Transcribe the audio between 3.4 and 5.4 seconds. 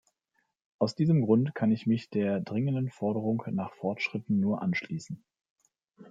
nach Fortschritten nur anschließen.